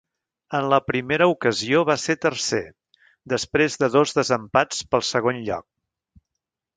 En 0.59 0.67
la 0.73 0.77
primera 0.85 1.25
ocasió 1.33 1.83
va 1.89 1.97
ser 2.03 2.15
tercer, 2.23 2.61
després 3.33 3.77
de 3.83 3.91
dos 3.99 4.15
desempats 4.21 4.81
pel 4.95 5.05
segon 5.13 5.41
lloc. 5.51 5.69